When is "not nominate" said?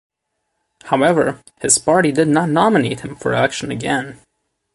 2.27-3.01